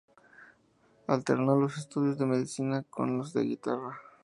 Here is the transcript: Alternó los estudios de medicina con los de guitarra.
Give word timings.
Alternó 1.05 1.55
los 1.57 1.77
estudios 1.77 2.17
de 2.17 2.25
medicina 2.25 2.81
con 2.89 3.19
los 3.19 3.33
de 3.33 3.41
guitarra. 3.43 4.01